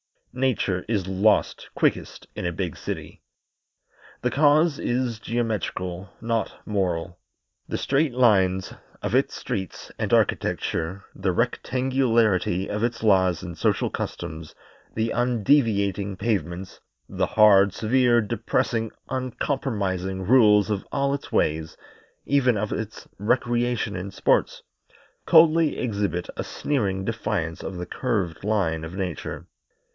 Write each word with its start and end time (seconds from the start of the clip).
Nature 0.33 0.83
is 0.87 1.05
lost 1.07 1.69
quickest 1.75 2.25
in 2.35 2.45
a 2.45 2.53
big 2.53 2.75
city. 2.75 3.21
The 4.21 4.31
cause 4.31 4.79
is 4.79 5.19
geometrical, 5.19 6.09
not 6.21 6.53
moral. 6.65 7.19
The 7.67 7.77
straight 7.77 8.13
lines 8.13 8.73
of 9.03 9.13
its 9.13 9.35
streets 9.35 9.91
and 9.99 10.11
architecture, 10.13 11.03
the 11.13 11.33
rectangularity 11.33 12.67
of 12.67 12.81
its 12.81 13.03
laws 13.03 13.43
and 13.43 13.57
social 13.57 13.89
customs, 13.91 14.55
the 14.95 15.11
undeviating 15.11 16.15
pavements, 16.17 16.79
the 17.09 17.27
hard, 17.35 17.73
severe, 17.73 18.21
depressing, 18.21 18.89
uncompromising 19.09 20.23
rules 20.25 20.71
of 20.71 20.87
all 20.93 21.13
its 21.13 21.31
ways 21.31 21.75
even 22.25 22.57
of 22.57 22.71
its 22.71 23.05
recreation 23.19 23.95
and 23.97 24.13
sports 24.13 24.63
coldly 25.27 25.77
exhibit 25.77 26.27
a 26.37 26.43
sneering 26.43 27.03
defiance 27.03 27.61
of 27.61 27.75
the 27.77 27.85
curved 27.85 28.43
line 28.45 28.83
of 28.85 28.95
Nature. 28.95 29.45